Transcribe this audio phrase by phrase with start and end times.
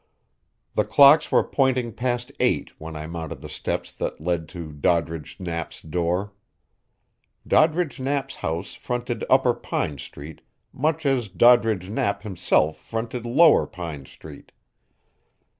[0.73, 5.39] The clocks were pointing past eight when I mounted the steps that led to Doddridge
[5.39, 6.33] Knapp's door.
[7.45, 10.41] Doddridge Knapp's house fronted upper Pine Street
[10.73, 14.51] much as Doddridge Knapp himself fronted lower Pine Street.